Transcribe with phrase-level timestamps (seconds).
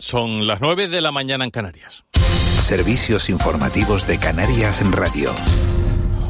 [0.00, 2.04] Son las 9 de la mañana en Canarias.
[2.62, 5.30] Servicios informativos de Canarias en Radio.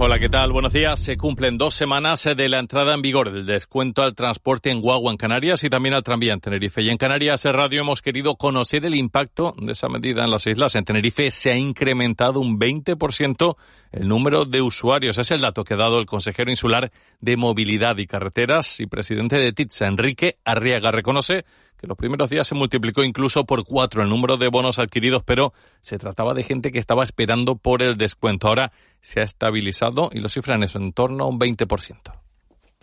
[0.02, 0.50] Hola, ¿qué tal?
[0.50, 0.98] Buenos días.
[0.98, 5.12] Se cumplen dos semanas de la entrada en vigor del descuento al transporte en Guagua
[5.12, 6.82] en Canarias y también al tranvía en Tenerife.
[6.82, 10.74] Y en Canarias Radio hemos querido conocer el impacto de esa medida en las islas.
[10.74, 13.56] En Tenerife se ha incrementado un 20%
[13.92, 15.18] el número de usuarios.
[15.18, 19.36] Es el dato que ha dado el consejero insular de Movilidad y Carreteras y presidente
[19.36, 20.90] de TITSA, Enrique Arriaga.
[20.90, 21.44] Reconoce
[21.80, 25.52] que los primeros días se multiplicó incluso por cuatro el número de bonos adquiridos, pero
[25.80, 28.48] se trataba de gente que estaba esperando por el descuento.
[28.48, 28.70] Ahora
[29.00, 32.12] se ha estabilizado y lo cifran eso en torno a un 20%.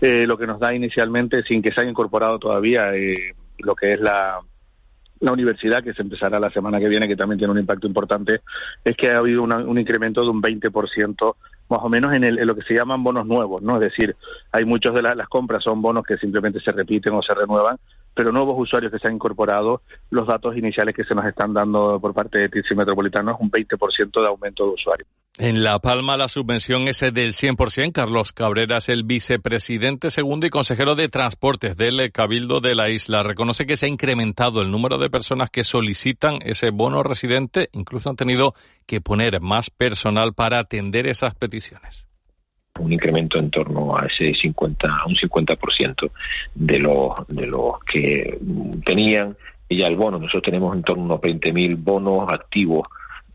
[0.01, 3.93] Eh, lo que nos da inicialmente, sin que se haya incorporado todavía eh, lo que
[3.93, 4.39] es la,
[5.19, 8.41] la universidad, que se empezará la semana que viene, que también tiene un impacto importante,
[8.83, 11.35] es que ha habido un incremento de un 20%
[11.69, 13.75] más o menos en, el, en, lo que se llaman bonos nuevos, ¿no?
[13.75, 14.15] Es decir,
[14.51, 17.77] hay muchos de las compras son bonos que simplemente se repiten o se renuevan,
[18.17, 21.99] pero nuevos usuarios que se han incorporado, los datos iniciales que se nos están dando
[22.01, 25.07] por parte de TICI Metropolitano es un 20% de aumento de usuarios.
[25.37, 27.91] En La Palma la subvención es del 100%.
[27.91, 33.21] Carlos Cabrera es el vicepresidente segundo y consejero de Transportes del Cabildo de la isla.
[33.21, 37.69] Reconoce que se ha incrementado el número de personas que solicitan ese bono residente.
[37.73, 38.55] Incluso han tenido
[38.87, 42.06] que poner más personal para atender esas peticiones
[42.79, 46.11] un incremento en torno a ese 50, a un 50%
[46.55, 48.37] de los, de los que
[48.85, 49.35] tenían
[49.69, 50.19] ya el bono.
[50.19, 52.87] Nosotros tenemos en torno a unos 20.000 bonos activos,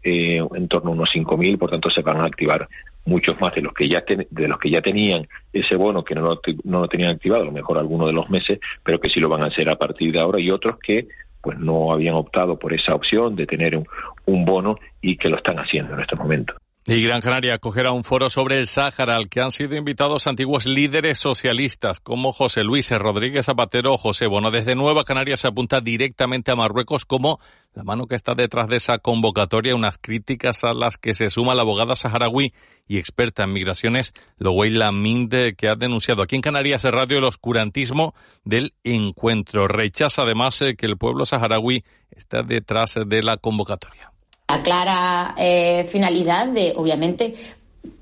[0.03, 2.69] eh, en torno a unos 5.000, por tanto se van a activar
[3.05, 6.21] muchos más de los que ya de los que ya tenían ese bono que no
[6.23, 9.21] lo, no lo tenían activado, a lo mejor algunos de los meses, pero que sí
[9.21, 11.09] lo van a hacer a partir de ahora y otros que
[11.41, 13.87] pues no habían optado por esa opción de tener un,
[14.27, 16.62] un bono y que lo están haciendo en estos momentos.
[16.85, 20.67] Y Gran Canaria acogerá un foro sobre el Sáhara al que han sido invitados antiguos
[20.67, 24.51] líderes socialistas como José Luis Rodríguez Zapatero o José Bono.
[24.51, 27.39] Desde Nueva Canaria se apunta directamente a Marruecos como
[27.73, 31.55] la mano que está detrás de esa convocatoria, unas críticas a las que se suma
[31.55, 32.53] la abogada saharaui
[32.89, 38.13] y experta en migraciones, Loweila Minde, que ha denunciado aquí en Canarias radio el oscurantismo
[38.43, 39.69] del encuentro.
[39.69, 44.12] Rechaza además eh, que el pueblo saharaui está detrás de la convocatoria
[44.53, 47.35] la clara eh, finalidad de, obviamente,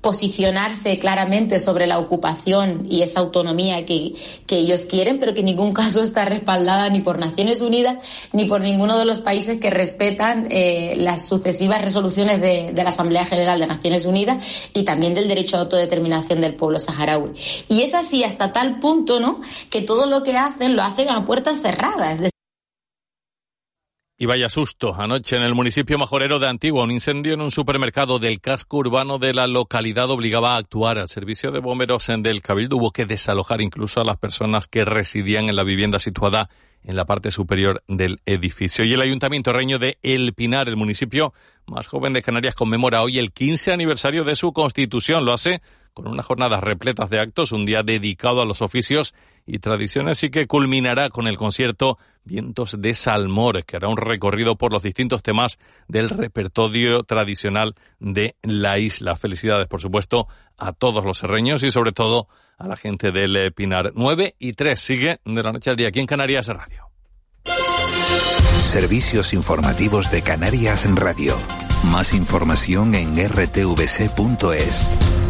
[0.01, 4.15] posicionarse claramente sobre la ocupación y esa autonomía que,
[4.47, 7.97] que, ellos quieren, pero que en ningún caso está respaldada ni por Naciones Unidas
[8.33, 12.89] ni por ninguno de los países que respetan eh, las sucesivas resoluciones de, de, la
[12.89, 17.31] Asamblea General de Naciones Unidas y también del derecho a autodeterminación del pueblo saharaui.
[17.69, 21.23] Y es así hasta tal punto, ¿no?, que todo lo que hacen lo hacen a
[21.25, 22.30] puertas cerradas.
[24.21, 24.93] Y vaya susto.
[24.95, 29.17] Anoche en el municipio majorero de Antigua, un incendio en un supermercado del casco urbano
[29.17, 30.99] de la localidad obligaba a actuar.
[30.99, 34.85] al servicio de bomberos en del Cabildo hubo que desalojar incluso a las personas que
[34.85, 36.51] residían en la vivienda situada
[36.83, 38.85] en la parte superior del edificio.
[38.85, 41.33] Y el Ayuntamiento Reño de El Pinar, el municipio
[41.65, 45.25] más joven de Canarias, conmemora hoy el 15 aniversario de su constitución.
[45.25, 45.63] Lo hace
[45.93, 49.13] con unas jornadas repletas de actos, un día dedicado a los oficios
[49.45, 54.55] y tradiciones y que culminará con el concierto Vientos de Salmor, que hará un recorrido
[54.55, 55.57] por los distintos temas
[55.87, 59.15] del repertorio tradicional de la isla.
[59.15, 62.27] Felicidades, por supuesto, a todos los serreños y sobre todo
[62.57, 63.91] a la gente del Pinar.
[63.95, 66.89] 9 y 3 sigue de la noche al día aquí en Canarias Radio.
[68.65, 71.35] Servicios informativos de Canarias Radio.
[71.83, 75.20] Más información en rtvc.es.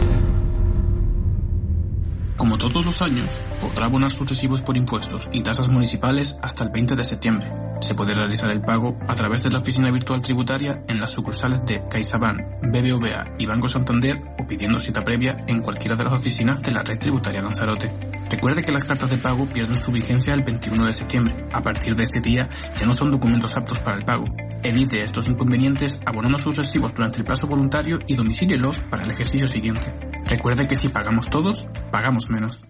[2.42, 3.32] Como todos los años,
[3.62, 7.54] podrá abonar sucesivos por impuestos y tasas municipales hasta el 20 de septiembre.
[7.82, 11.62] Se puede realizar el pago a través de la oficina virtual tributaria en las sucursales
[11.68, 16.64] de CaixaBank, BBVA y Banco Santander o pidiendo cita previa en cualquiera de las oficinas
[16.64, 17.94] de la red tributaria Lanzarote.
[18.32, 21.48] Recuerde que las cartas de pago pierden su vigencia el 21 de septiembre.
[21.54, 24.26] A partir de ese día ya no son documentos aptos para el pago.
[24.64, 29.48] Evite estos inconvenientes abonando sus recibos durante el plazo voluntario y domicílielos para el ejercicio
[29.48, 29.94] siguiente.
[30.32, 32.64] Recuerde que si pagamos todos, pagamos menos.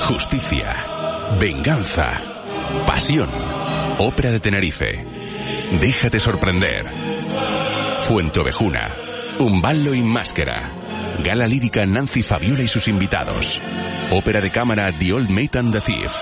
[0.00, 2.12] Justicia, venganza,
[2.86, 3.30] pasión.
[3.98, 5.02] Ópera de Tenerife.
[5.80, 6.84] Déjate sorprender.
[8.00, 8.94] Fuente Ovejuna.
[9.38, 10.70] Un ballo y máscara.
[11.24, 13.58] Gala lírica Nancy Fabiola y sus invitados.
[14.10, 16.12] Ópera de cámara The Old Mate and the Thief.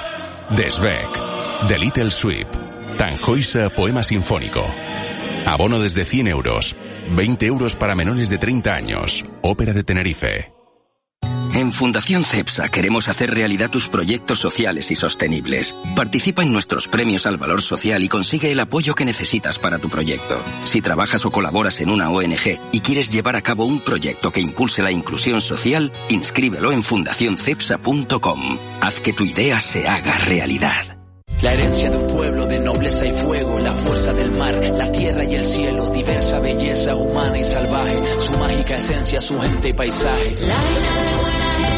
[0.51, 1.67] Desbeck.
[1.67, 2.47] The Little Sweep.
[2.97, 4.65] Tanjoisa Poema Sinfónico.
[5.47, 6.75] Abono desde 100 euros.
[7.17, 9.25] 20 euros para menores de 30 años.
[9.43, 10.55] Ópera de Tenerife.
[11.55, 15.73] En Fundación CEPSA queremos hacer realidad tus proyectos sociales y sostenibles.
[15.95, 19.89] Participa en nuestros premios al valor social y consigue el apoyo que necesitas para tu
[19.89, 20.43] proyecto.
[20.65, 24.41] Si trabajas o colaboras en una ONG y quieres llevar a cabo un proyecto que
[24.41, 28.59] impulse la inclusión social, inscríbelo en fundacioncepsa.com.
[28.81, 31.04] Haz que tu idea se haga realidad.
[31.45, 35.25] La herencia de un pueblo de nobleza y fuego, la fuerza del mar, la tierra
[35.25, 40.37] y el cielo, diversa belleza humana y salvaje, su mágica esencia, su gente y paisaje.
[40.41, 41.74] La de buena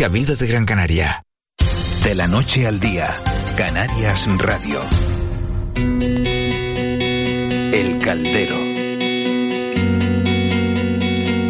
[0.00, 0.08] vida.
[0.08, 1.24] Cabildo de Gran Canaria.
[2.02, 3.22] De la noche al día,
[3.56, 4.80] Canarias Radio.
[7.72, 8.56] El Caldero.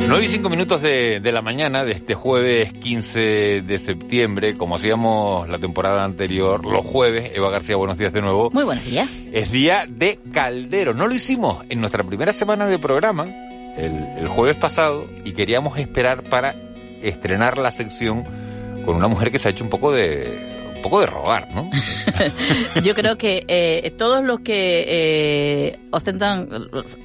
[0.09, 4.75] 9 y 5 minutos de, de la mañana de este jueves 15 de septiembre, como
[4.75, 8.51] hacíamos la temporada anterior, los jueves, Eva García, buenos días de nuevo.
[8.51, 9.09] Muy buenos días.
[9.33, 10.93] Es día de caldero.
[10.93, 13.27] No lo hicimos en nuestra primera semana de programa,
[13.77, 16.57] el, el jueves pasado, y queríamos esperar para
[17.03, 18.25] estrenar la sección
[18.85, 21.71] con una mujer que se ha hecho un poco de un poco de rogar, ¿no?
[22.83, 26.49] Yo creo que eh, todos los que eh, ostentan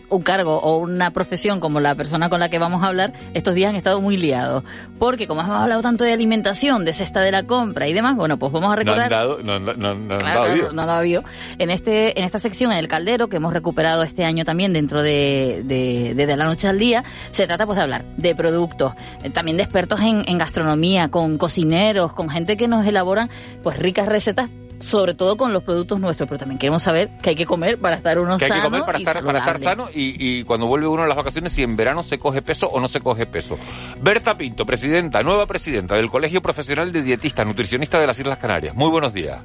[0.10, 3.54] un cargo o una profesión como la persona con la que vamos a hablar, estos
[3.54, 4.64] días han estado muy liados.
[4.98, 8.40] Porque como hemos hablado tanto de alimentación, de cesta de la compra y demás, bueno,
[8.40, 9.12] pues vamos a recordar...
[9.12, 11.24] No han dado, no, no, Claro, dado bio.
[11.58, 15.04] En, este, en esta sección, en el caldero, que hemos recuperado este año también dentro
[15.04, 18.94] de, de, de De la Noche al Día, se trata pues de hablar de productos,
[19.24, 23.30] eh, también de expertos en, en gastronomía, con cocineros, con gente que nos elaboran
[23.66, 24.48] pues ricas recetas
[24.80, 27.96] sobre todo con los productos nuestros, pero también queremos saber qué hay que comer para
[27.96, 30.44] estar uno que hay que sano comer para y estar, para estar sano y, y
[30.44, 33.02] cuando vuelve uno a las vacaciones, si en verano se coge peso o no se
[33.02, 33.58] coge peso.
[34.02, 38.76] Berta Pinto, presidenta, nueva presidenta del Colegio Profesional de Dietistas Nutricionistas de las Islas Canarias.
[38.76, 39.42] Muy buenos días.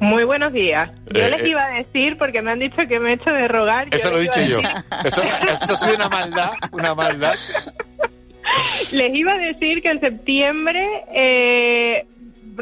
[0.00, 0.90] Muy buenos días.
[1.14, 1.50] Yo Eh, les eh.
[1.50, 3.86] iba a decir, porque me han dicho que me he hecho de rogar.
[3.94, 4.58] Eso lo he dicho yo.
[5.04, 7.34] Eso, eso ha sido una maldad, una maldad.
[8.92, 10.80] Les iba a decir que en septiembre
[11.14, 12.06] eh,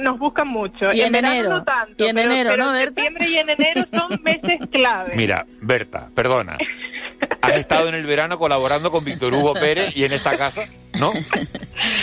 [0.00, 0.92] nos buscan mucho.
[0.92, 1.48] Y en verano enero.
[1.50, 2.04] no tanto.
[2.04, 2.94] Y en pero, enero, pero ¿no, en Berta?
[3.02, 5.12] septiembre y en enero son meses clave.
[5.16, 6.56] Mira, Berta, perdona.
[7.40, 10.64] Has estado en el verano colaborando con Víctor Hugo Pérez y en esta casa,
[10.98, 11.12] ¿no?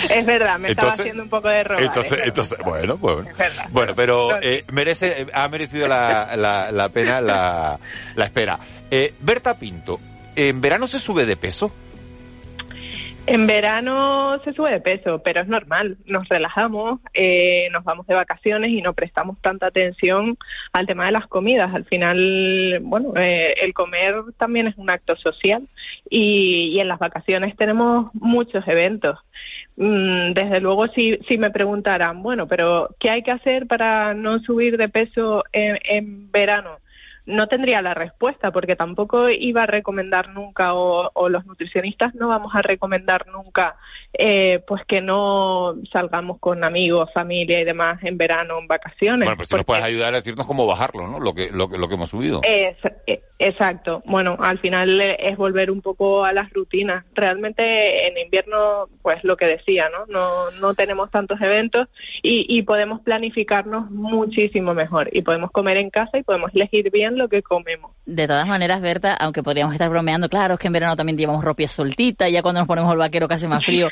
[0.09, 1.83] Es verdad, me estaba Entonces- haciendo un poco de rogar.
[1.83, 2.27] Entonces, es verdad.
[2.27, 3.65] entonces, bueno, pues, Es verdad.
[3.71, 7.79] bueno, pero eh, merece, eh, ha merecido la, la, la pena la,
[8.15, 8.59] la espera.
[8.91, 9.99] Eh, Berta Pinto,
[10.35, 11.71] ¿en verano se sube de peso?
[13.31, 15.97] En verano se sube de peso, pero es normal.
[16.07, 20.35] Nos relajamos, eh, nos vamos de vacaciones y no prestamos tanta atención
[20.73, 21.71] al tema de las comidas.
[21.75, 25.67] Al final, bueno, eh, el comer también es un acto social
[26.09, 29.19] y, y en las vacaciones tenemos muchos eventos.
[29.77, 34.39] Mm, Desde luego, si, si me preguntaran, bueno, pero ¿qué hay que hacer para no
[34.39, 36.79] subir de peso en, en verano?
[37.29, 42.27] No tendría la respuesta porque tampoco iba a recomendar nunca o, o los nutricionistas no
[42.27, 43.75] vamos a recomendar nunca
[44.13, 49.27] eh, pues que no salgamos con amigos, familia y demás en verano, en vacaciones.
[49.27, 51.19] Bueno, pues si nos puedes ayudar a decirnos cómo bajarlo, ¿no?
[51.19, 52.41] Lo que, lo que, lo que hemos subido.
[52.43, 54.01] Es- eh, exacto.
[54.05, 57.05] Bueno, al final es volver un poco a las rutinas.
[57.13, 60.07] Realmente en invierno, pues lo que decía, ¿no?
[60.07, 61.87] No, no tenemos tantos eventos
[62.23, 67.18] y, y podemos planificarnos muchísimo mejor y podemos comer en casa y podemos elegir bien
[67.19, 67.91] lo que comemos.
[68.07, 71.43] De todas maneras, Berta, aunque podríamos estar bromeando, claro, es que en verano también llevamos
[71.43, 73.89] ropa soltita, y ya cuando nos ponemos el vaquero que hace más frío.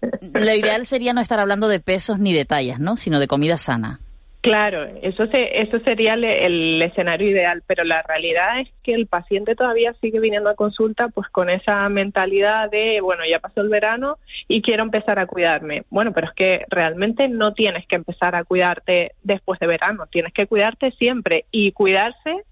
[0.32, 2.96] Lo ideal sería no estar hablando de pesos ni de tallas, ¿no?
[2.96, 4.00] Sino de comida sana.
[4.42, 9.06] Claro, eso se, eso sería el, el escenario ideal, pero la realidad es que el
[9.06, 13.68] paciente todavía sigue viniendo a consulta pues con esa mentalidad de, bueno, ya pasó el
[13.68, 14.16] verano
[14.48, 15.82] y quiero empezar a cuidarme.
[15.90, 20.32] Bueno, pero es que realmente no tienes que empezar a cuidarte después de verano, tienes
[20.32, 22.44] que cuidarte siempre y cuidarse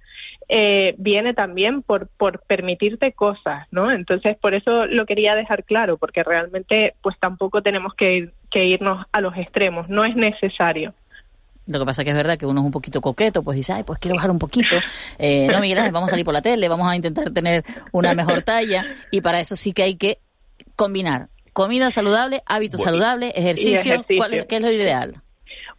[0.48, 3.90] eh, viene también por, por permitirte cosas, ¿no?
[3.90, 8.64] Entonces, por eso lo quería dejar claro, porque realmente pues tampoco tenemos que, ir- que
[8.64, 10.94] irnos a los extremos, no es necesario.
[11.66, 13.82] Lo que pasa que es verdad que uno es un poquito coqueto, pues dice, ay,
[13.82, 14.78] pues quiero bajar un poquito.
[15.18, 17.62] Eh, no, Miguel Ángel, vamos a salir por la tele, vamos a intentar tener
[17.92, 18.86] una mejor talla.
[19.10, 20.16] Y para eso sí que hay que
[20.76, 23.72] combinar comida saludable, hábitos Bueno, saludables, ejercicio.
[23.80, 24.16] ejercicio.
[24.16, 25.16] ¿Cuál es, ¿Qué es lo ideal?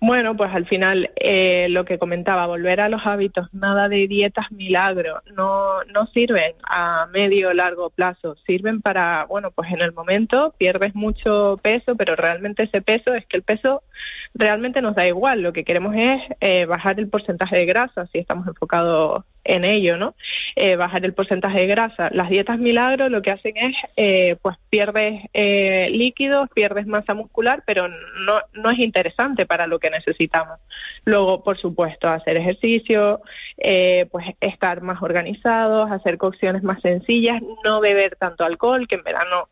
[0.02, 4.50] Bueno, pues al final eh, lo que comentaba, volver a los hábitos, nada de dietas
[4.50, 9.92] milagro, no, no sirven a medio o largo plazo, sirven para, bueno, pues en el
[9.92, 13.84] momento pierdes mucho peso, pero realmente ese peso es que el peso
[14.34, 18.20] realmente nos da igual, lo que queremos es eh, bajar el porcentaje de grasa, si
[18.20, 20.16] estamos enfocados en ello, ¿no?
[20.56, 22.10] Eh, bajar el porcentaje de grasa.
[22.12, 27.64] Las dietas milagro lo que hacen es, eh, pues pierdes eh, líquidos, pierdes masa muscular,
[27.66, 30.60] pero no, no es interesante para lo que necesitamos.
[31.06, 33.22] Luego, por supuesto, hacer ejercicio,
[33.58, 39.04] eh, pues estar más organizados, hacer cocciones más sencillas, no beber tanto alcohol, que en
[39.04, 39.48] verano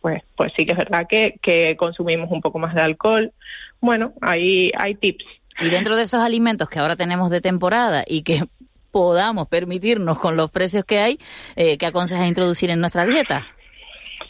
[0.00, 3.32] pues, pues sí que es verdad que, que consumimos un poco más de alcohol.
[3.80, 5.24] Bueno, hay, hay tips.
[5.60, 8.44] Y dentro de esos alimentos que ahora tenemos de temporada y que
[8.90, 11.18] podamos permitirnos con los precios que hay,
[11.56, 13.46] eh, ¿qué aconsejas introducir en nuestra dieta?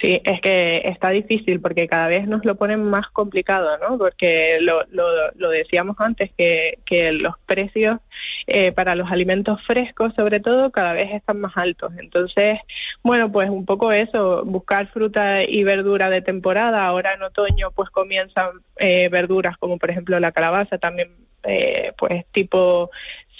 [0.03, 3.99] Sí, es que está difícil porque cada vez nos lo ponen más complicado, ¿no?
[3.99, 5.05] Porque lo, lo,
[5.37, 8.01] lo decíamos antes, que, que los precios
[8.49, 11.93] eh, para los alimentos frescos, sobre todo, cada vez están más altos.
[12.01, 12.59] Entonces,
[13.05, 16.85] bueno, pues un poco eso, buscar fruta y verdura de temporada.
[16.85, 21.11] Ahora en otoño, pues comienzan eh, verduras como, por ejemplo, la calabaza, también,
[21.45, 22.91] eh, pues tipo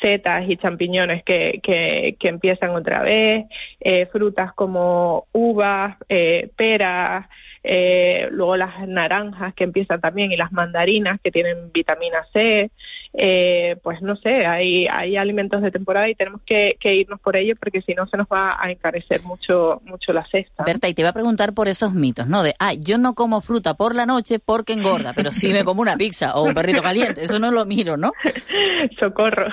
[0.03, 3.47] setas y champiñones que, que, que empiezan otra vez,
[3.81, 7.27] eh, frutas como uvas, eh, peras,
[7.65, 12.71] eh, luego las naranjas que empiezan también y las mandarinas que tienen vitamina C,
[13.15, 17.37] eh, pues no sé, hay, hay alimentos de temporada y tenemos que, que irnos por
[17.37, 20.65] ello porque si no se nos va a encarecer mucho, mucho la cesta.
[20.65, 22.43] Berta, y te iba a preguntar por esos mitos, ¿no?
[22.43, 25.83] De, ah, yo no como fruta por la noche porque engorda, pero sí me como
[25.83, 28.13] una pizza o un perrito caliente, eso no lo miro, ¿no?
[28.99, 29.47] Socorro,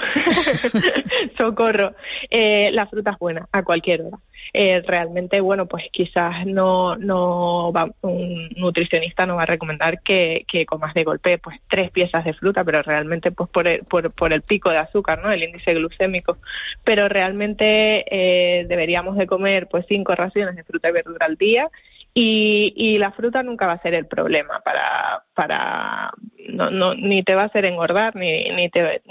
[1.37, 1.93] socorro.
[2.29, 4.19] Eh, la fruta es buena a cualquier hora.
[4.53, 10.45] Eh, realmente, bueno, pues quizás no, no va, un nutricionista no va a recomendar que,
[10.47, 14.11] que comas de golpe pues tres piezas de fruta, pero realmente pues por el, por,
[14.11, 15.31] por el pico de azúcar, ¿no?
[15.31, 16.37] El índice glucémico.
[16.83, 21.69] Pero realmente eh, deberíamos de comer pues cinco raciones de fruta y verdura al día
[22.13, 26.11] y, y la fruta nunca va a ser el problema para, para
[26.49, 29.01] no, no, ni te va a hacer engordar ni, ni te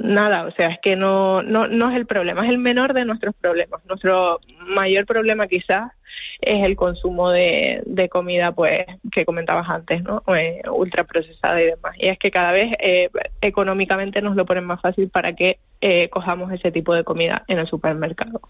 [0.00, 3.04] nada, o sea, es que no, no, no es el problema, es el menor de
[3.04, 3.84] nuestros problemas.
[3.86, 5.92] Nuestro mayor problema quizás
[6.40, 10.22] es el consumo de, de comida, pues, que comentabas antes, ¿no?
[10.34, 11.94] Eh, ultraprocesada y demás.
[11.98, 16.08] Y es que cada vez eh, económicamente nos lo ponen más fácil para que eh,
[16.10, 18.40] cojamos ese tipo de comida en el supermercado.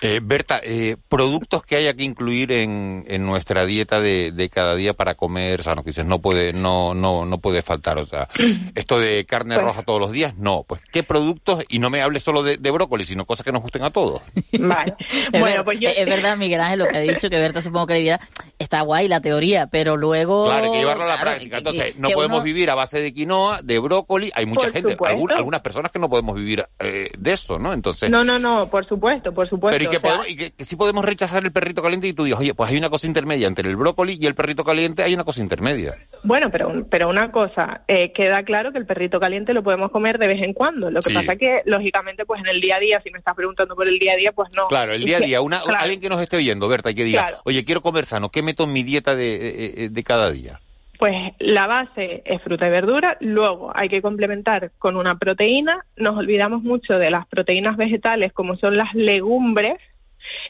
[0.00, 4.74] Eh, Berta, eh, productos que haya que incluir en, en nuestra dieta de, de, cada
[4.74, 8.28] día para comer sano, que dices, no puede, no, no, no puede faltar, o sea,
[8.74, 11.64] esto de carne Pues- roja todos los días, no, pues, ¿qué productos?
[11.68, 14.22] Y no me hables solo de, de brócoli, sino cosas que nos gusten a todos.
[14.58, 14.94] Vale.
[15.38, 17.94] Bueno, pues yo- es verdad, Miguel Ángel, lo que ha dicho, que Berta supongo que
[17.94, 18.20] le dirá,
[18.58, 20.46] está guay la teoría, pero luego...
[20.46, 21.58] Claro, hay que llevarlo a la claro, práctica.
[21.58, 24.30] Entonces, que- no podemos uno- vivir a base de quinoa, de brócoli.
[24.34, 27.72] Hay mucha Por gente, algún- algunas personas que no podemos vivir eh, de eso, ¿no?
[27.72, 29.78] Entonces, No, no, no, por supuesto, por supuesto.
[29.78, 32.24] pero y que, podemos, y que, que sí podemos rechazar el perrito caliente y tú
[32.24, 35.14] digas, oye, pues hay una cosa intermedia entre el brócoli y el perrito caliente, hay
[35.14, 35.96] una cosa intermedia.
[36.24, 40.18] Bueno, pero, pero una cosa, eh, queda claro que el perrito caliente lo podemos comer
[40.18, 40.90] de vez en cuando.
[40.90, 41.14] Lo que Sí.
[41.14, 43.98] pasa que, lógicamente, pues en el día a día, si me estás preguntando por el
[43.98, 44.66] día a día, pues no.
[44.68, 45.78] Claro, el día a día, una, claro.
[45.80, 47.36] alguien que nos esté oyendo, Berta, y que diga, Claro.
[47.44, 49.34] oye, quiero comer sano, ¿qué meto en mi dieta de,
[49.84, 50.60] eh, de cada día?
[50.98, 55.84] Pues la base es fruta y verdura, luego hay que complementar con una proteína.
[55.96, 59.78] Nos olvidamos mucho de las proteínas vegetales como son las legumbres,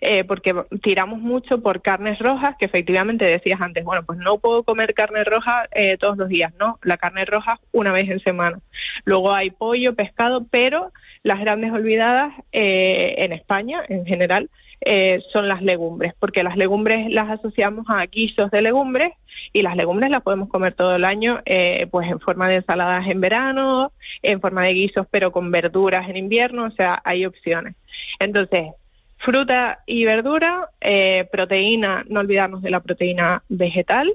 [0.00, 4.62] eh, porque tiramos mucho por carnes rojas, que efectivamente decías antes, bueno, pues no puedo
[4.62, 8.60] comer carne roja eh, todos los días, no, la carne roja una vez en semana.
[9.04, 14.48] Luego hay pollo, pescado, pero las grandes olvidadas eh, en España en general
[14.80, 19.12] eh, son las legumbres, porque las legumbres las asociamos a guisos de legumbres
[19.52, 23.06] y las legumbres las podemos comer todo el año, eh, pues en forma de ensaladas
[23.08, 23.92] en verano,
[24.22, 27.74] en forma de guisos pero con verduras en invierno, o sea, hay opciones.
[28.18, 28.72] Entonces,
[29.18, 34.14] fruta y verdura, eh, proteína, no olvidarnos de la proteína vegetal,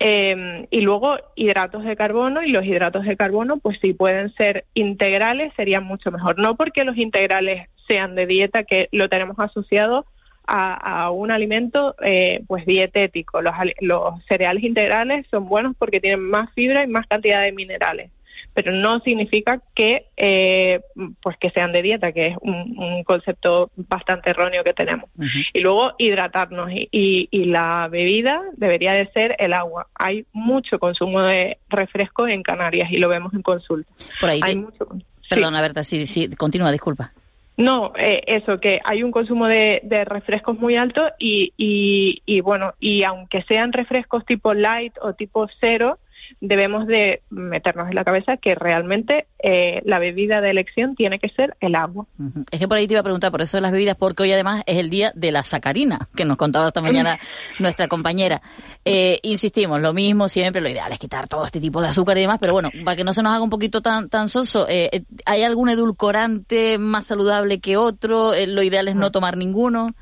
[0.00, 4.64] eh, y luego hidratos de carbono y los hidratos de carbono pues si pueden ser
[4.74, 10.06] integrales serían mucho mejor no porque los integrales sean de dieta que lo tenemos asociado
[10.46, 16.00] a, a un alimento eh, pues dietético los, ali- los cereales integrales son buenos porque
[16.00, 18.10] tienen más fibra y más cantidad de minerales
[18.52, 20.80] pero no significa que eh,
[21.22, 25.10] pues que sean de dieta que es un, un concepto bastante erróneo que tenemos
[25.52, 29.88] y luego hidratarnos y, y, y la bebida debería de ser el agua.
[29.96, 33.90] Hay mucho consumo de refresco en Canarias y lo vemos en consulta.
[34.20, 34.88] Por ahí Hay te- mucho-
[35.28, 37.12] Perdona, Berta, sí, sí, continúa, disculpa.
[37.56, 42.40] No, eh, eso, que hay un consumo de, de refrescos muy alto y, y, y
[42.40, 45.98] bueno, y aunque sean refrescos tipo light o tipo cero,
[46.40, 51.28] debemos de meternos en la cabeza que realmente eh, la bebida de elección tiene que
[51.28, 52.06] ser el agua.
[52.50, 54.32] Es que por ahí te iba a preguntar por eso de las bebidas, porque hoy
[54.32, 57.18] además es el día de la sacarina, que nos contaba esta mañana
[57.58, 58.42] nuestra compañera.
[58.84, 62.22] Eh, insistimos, lo mismo siempre, lo ideal es quitar todo este tipo de azúcar y
[62.22, 64.90] demás, pero bueno, para que no se nos haga un poquito tan, tan soso, eh,
[64.92, 68.34] eh, ¿hay algún edulcorante más saludable que otro?
[68.34, 69.94] Eh, lo ideal es no tomar ninguno.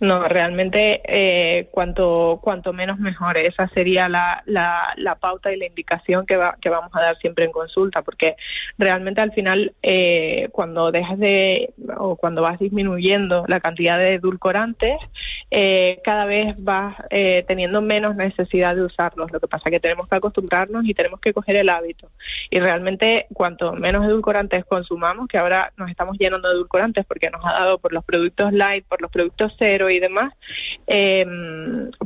[0.00, 3.38] No, realmente eh, cuanto cuanto menos mejor.
[3.38, 7.18] Esa sería la, la, la pauta y la indicación que, va, que vamos a dar
[7.18, 8.36] siempre en consulta, porque
[8.78, 14.96] realmente al final eh, cuando dejas de o cuando vas disminuyendo la cantidad de edulcorantes,
[15.50, 19.30] eh, cada vez vas eh, teniendo menos necesidad de usarlos.
[19.32, 22.10] Lo que pasa es que tenemos que acostumbrarnos y tenemos que coger el hábito.
[22.50, 27.44] Y realmente cuanto menos edulcorantes consumamos, que ahora nos estamos llenando de edulcorantes porque nos
[27.44, 30.32] ha dado por los productos light, por los productos cero y demás,
[30.86, 31.26] eh,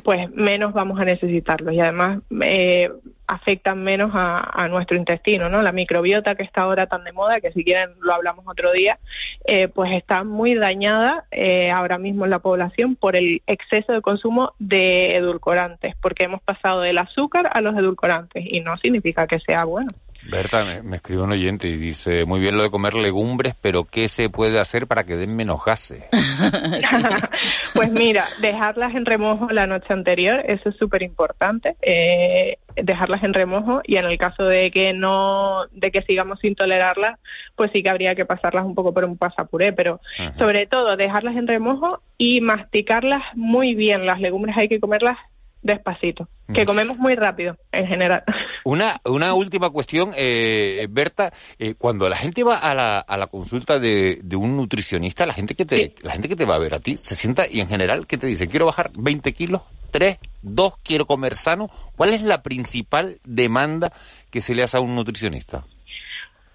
[0.03, 2.91] pues menos vamos a necesitarlos y además eh,
[3.27, 5.63] afectan menos a, a nuestro intestino, ¿no?
[5.63, 8.99] La microbiota que está ahora tan de moda, que si quieren lo hablamos otro día,
[9.45, 14.03] eh, pues está muy dañada eh, ahora mismo en la población por el exceso de
[14.03, 19.41] consumo de edulcorantes, porque hemos pasado del azúcar a los edulcorantes y no significa que
[19.41, 19.91] sea bueno.
[20.31, 23.85] Berta, me, me escribe un oyente y dice, muy bien lo de comer legumbres, pero
[23.85, 26.05] ¿qué se puede hacer para que den menos gases?
[27.75, 33.35] Pues mira, dejarlas en remojo la noche anterior, eso es súper importante, eh, dejarlas en
[33.35, 37.19] remojo y en el caso de que no, de que sigamos sin tolerarlas,
[37.57, 40.35] pues sí que habría que pasarlas un poco por un pasapuré, pero Ajá.
[40.39, 44.07] sobre todo dejarlas en remojo y masticarlas muy bien.
[44.07, 45.19] Las legumbres hay que comerlas
[45.63, 48.25] despacito, que comemos muy rápido en general.
[48.65, 53.27] Una, una última cuestión, eh, Berta, eh, cuando la gente va a la, a la
[53.27, 56.59] consulta de, de un nutricionista, la gente que te, la gente que te va a
[56.59, 58.49] ver a ti, se sienta y en general, ¿qué te dice?
[58.49, 61.71] Quiero bajar 20 kilos, 3, 2, quiero comer sano.
[61.97, 63.93] ¿Cuál es la principal demanda
[64.31, 65.65] que se le hace a un nutricionista?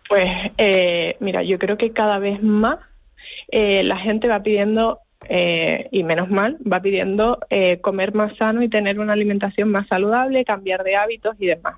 [0.07, 2.79] Pues eh, mira, yo creo que cada vez más
[3.49, 4.99] eh, la gente va pidiendo,
[5.29, 9.87] eh, y menos mal, va pidiendo eh, comer más sano y tener una alimentación más
[9.87, 11.75] saludable, cambiar de hábitos y demás.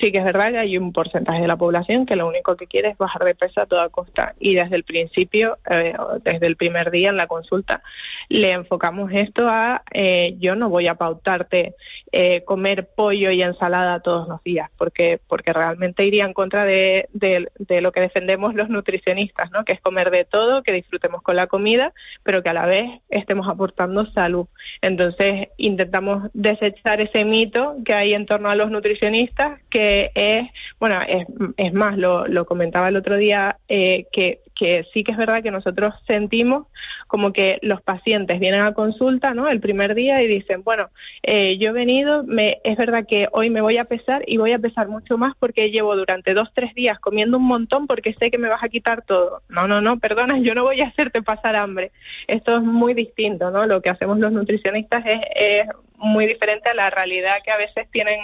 [0.00, 2.66] Sí que es verdad que hay un porcentaje de la población que lo único que
[2.66, 6.56] quiere es bajar de peso a toda costa y desde el principio, eh, desde el
[6.56, 7.82] primer día en la consulta,
[8.28, 11.74] le enfocamos esto a eh, yo no voy a pautarte
[12.10, 17.08] eh, comer pollo y ensalada todos los días porque porque realmente iría en contra de,
[17.12, 19.64] de, de lo que defendemos los nutricionistas, ¿no?
[19.64, 23.00] Que es comer de todo, que disfrutemos con la comida, pero que a la vez
[23.08, 24.46] estemos aportando salud.
[24.82, 31.00] Entonces intentamos desechar ese mito que hay en torno a los nutricionistas, que es, bueno,
[31.08, 31.24] es,
[31.56, 35.42] es más, lo, lo comentaba el otro día, eh, que, que sí que es verdad
[35.42, 36.68] que nosotros sentimos
[37.08, 39.48] como que los pacientes vienen a consulta, ¿no?
[39.48, 40.88] El primer día y dicen, bueno,
[41.24, 44.52] eh, yo he venido, me, es verdad que hoy me voy a pesar y voy
[44.52, 48.30] a pesar mucho más porque llevo durante dos, tres días comiendo un montón porque sé
[48.30, 49.42] que me vas a quitar todo.
[49.48, 51.90] No, no, no, perdona, yo no voy a hacerte pasar hambre.
[52.28, 53.66] Esto es muy distinto, ¿no?
[53.66, 57.90] Lo que hacemos los nutricionistas es, es muy diferente a la realidad que a veces
[57.90, 58.20] tienen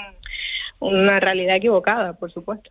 [0.79, 2.70] una realidad equivocada, por supuesto.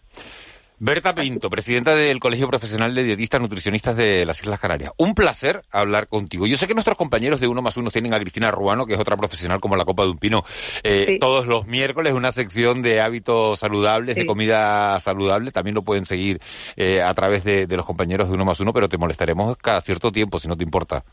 [0.79, 4.91] Berta Pinto, presidenta del Colegio Profesional de Dietistas Nutricionistas de las Islas Canarias.
[4.97, 6.45] Un placer hablar contigo.
[6.45, 8.99] Yo sé que nuestros compañeros de Uno más Uno tienen a Cristina Ruano, que es
[8.99, 10.43] otra profesional como la Copa de un Pino,
[10.83, 11.19] eh, Sí.
[11.19, 15.51] todos los miércoles una sección de hábitos saludables, de comida saludable.
[15.51, 16.39] También lo pueden seguir
[16.75, 19.81] eh, a través de, de los compañeros de Uno más Uno, pero te molestaremos cada
[19.81, 21.03] cierto tiempo, si no te importa.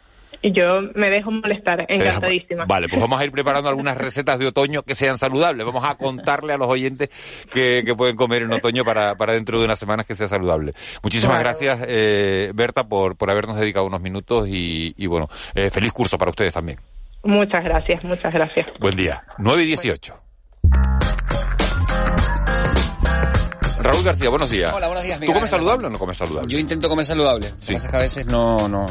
[0.46, 2.66] Y yo me dejo molestar, encantadísima.
[2.66, 5.64] Vale, pues vamos a ir preparando algunas recetas de otoño que sean saludables.
[5.64, 7.08] Vamos a contarle a los oyentes
[7.50, 10.72] que, que pueden comer en otoño para, para dentro de unas semanas que sea saludable.
[11.02, 11.48] Muchísimas Claro.
[11.48, 16.18] gracias, eh, Berta, por, por habernos dedicado unos minutos y, y bueno, eh, feliz curso
[16.18, 16.78] para ustedes también.
[17.22, 18.66] Muchas gracias, muchas gracias.
[18.80, 19.24] Buen día.
[19.38, 20.23] 9 y 18.
[23.84, 24.72] Raúl García, buenos días.
[24.74, 25.58] Hola, buenos días, ¿Tú Miguel comes Ángel.
[25.58, 26.50] saludable o no comes saludable?
[26.50, 27.50] Yo intento comer saludable.
[27.50, 28.86] Lo que pasa es que a veces no, no,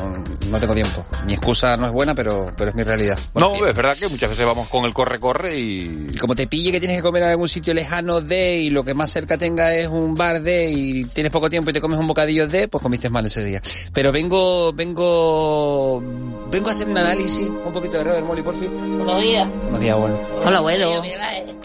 [0.47, 1.03] no tengo tiempo.
[1.25, 3.17] Mi excusa no es buena, pero, pero es mi realidad.
[3.33, 6.09] No, es verdad que muchas veces vamos con el corre-corre y...
[6.13, 8.83] Y como te pille que tienes que comer en algún sitio lejano de y lo
[8.83, 11.97] que más cerca tenga es un bar de y tienes poco tiempo y te comes
[11.97, 13.63] un bocadillo de, pues comiste mal ese día.
[13.93, 16.03] Pero vengo, vengo,
[16.51, 18.69] vengo a hacer un análisis, un poquito de Robert Molly, por fin.
[18.99, 19.47] Buenos días.
[19.63, 20.19] Buenos días, abuelo.
[20.45, 21.01] Hola, abuelo.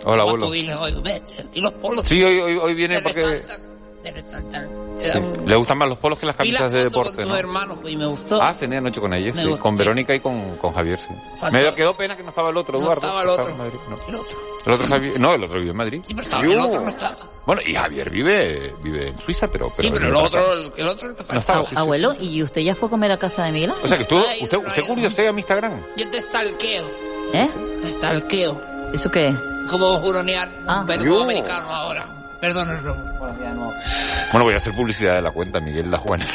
[0.05, 0.55] Hola, abuelo.
[0.55, 2.09] Y los polos.
[2.09, 3.18] Sí, hoy, hoy, hoy viene porque
[5.47, 7.37] le gustan más los polos que las camisas de deporte, con ¿no?
[7.37, 8.41] hermanos pues, y me gustó.
[8.43, 11.15] Ah, cené anoche con ellos, sí, con Verónica y con, con Javier, sí.
[11.41, 13.01] Faltó- Me quedó pena que no estaba el otro, No Eduardo.
[13.07, 13.55] estaba el otro.
[13.57, 13.97] Madrid, no.
[14.09, 14.39] El otro.
[14.67, 16.03] El otro Javier- no, el otro vive en Madrid.
[16.07, 17.17] Sí, pero estaba, Yo- el otro no estaba.
[17.47, 19.71] Bueno, y Javier vive, vive en Suiza, pero...
[19.79, 21.65] Sí, pero el otro, el, el otro el No estaba.
[21.77, 23.73] Abuelo, ¿y usted ya fue a comer a casa de Miguel?
[23.83, 25.81] O sea que tú, Ay, usted, no, usted curiosea mi Instagram.
[25.97, 26.91] Yo te stalkeo.
[27.33, 27.49] ¿Eh?
[27.99, 28.61] Stalkeo.
[28.93, 29.35] ¿Eso qué?
[29.71, 30.85] Como juronear Ah.
[30.87, 32.07] un americano ahora.
[32.40, 33.03] Perdón el robo.
[34.33, 36.27] Bueno, voy a hacer publicidad de la cuenta Miguel La Juana.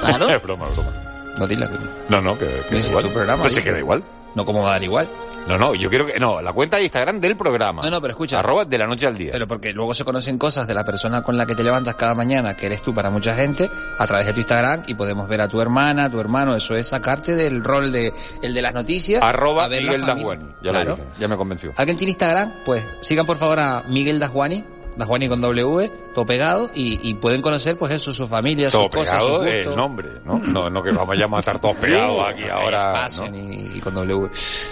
[0.00, 0.28] Claro.
[0.30, 0.90] es broma, es broma.
[1.38, 3.04] No dila que No, no, que, que es igual.
[3.04, 4.02] tu programa, Pues se queda igual.
[4.34, 5.08] No como va a dar igual.
[5.46, 6.18] No, no, yo quiero que...
[6.18, 7.82] No, la cuenta de Instagram del programa.
[7.82, 8.40] No, no, pero escucha.
[8.40, 9.30] Arroba de la noche al día.
[9.32, 12.14] Pero porque luego se conocen cosas de la persona con la que te levantas cada
[12.16, 15.40] mañana, que eres tú para mucha gente, a través de tu Instagram y podemos ver
[15.42, 16.56] a tu hermana, a tu hermano.
[16.56, 19.22] Eso es sacarte del rol de el de las noticias.
[19.22, 20.06] Arroba a ver la Miguel.
[20.06, 20.46] Dasguani.
[20.62, 20.90] Ya Claro.
[20.90, 21.72] lo dije, ya me convenció.
[21.76, 22.52] ¿Alguien tiene Instagram?
[22.64, 24.64] Pues sigan por favor a Miguel Dasguani,
[24.96, 28.90] Dasguani con W, todo pegado, y, y pueden conocer pues eso, su familia, Todo sus
[28.90, 30.38] cosas, pegado sus el nombre, ¿no?
[30.38, 33.08] No, no que vamos a matar todos pegados aquí ahora.
[33.18, 33.36] ¿no?
[33.36, 34.16] y, y con W.
[34.18, 34.30] Bueno,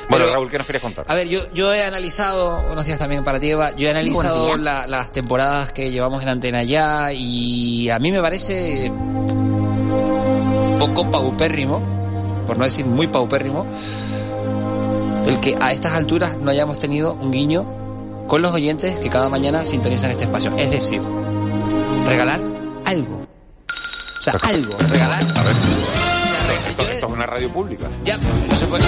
[0.08, 1.04] Pero- Raúl, ¿qué nos quieres contar?
[1.08, 4.56] A ver, yo, yo he analizado, buenos días también para ti, Eva, yo he analizado
[4.56, 8.90] la- las temporadas que llevamos en Antena ya y a mí me parece
[10.78, 11.82] poco paupérrimo,
[12.46, 13.66] por no decir muy paupérrimo,
[15.26, 17.64] el que a estas alturas no hayamos tenido un guiño
[18.28, 20.52] con los oyentes que cada mañana sintonizan este espacio.
[20.56, 21.00] Es decir,
[22.06, 22.40] regalar
[22.84, 23.26] algo.
[24.18, 25.22] O sea, algo, regalar.
[25.36, 25.54] A ver.
[26.70, 27.86] Esto, esto es una radio pública.
[28.04, 28.84] Ya, no se puede.